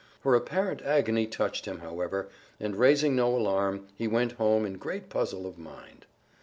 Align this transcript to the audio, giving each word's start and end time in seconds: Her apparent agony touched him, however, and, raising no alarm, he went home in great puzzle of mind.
Her 0.21 0.33
apparent 0.33 0.81
agony 0.81 1.27
touched 1.27 1.65
him, 1.67 1.81
however, 1.81 2.27
and, 2.59 2.75
raising 2.75 3.15
no 3.15 3.35
alarm, 3.35 3.85
he 3.95 4.07
went 4.07 4.31
home 4.31 4.65
in 4.65 4.79
great 4.79 5.09
puzzle 5.09 5.45
of 5.45 5.59
mind. 5.59 6.07